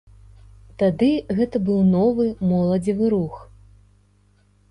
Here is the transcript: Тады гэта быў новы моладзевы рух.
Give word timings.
Тады 0.79 1.09
гэта 1.39 1.57
быў 1.67 1.79
новы 1.95 2.25
моладзевы 2.51 3.05
рух. 3.17 3.35